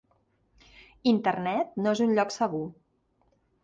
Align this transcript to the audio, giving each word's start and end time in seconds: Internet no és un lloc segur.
Internet 1.13 1.79
no 1.85 1.95
és 1.95 2.05
un 2.09 2.19
lloc 2.19 2.37
segur. 2.41 2.67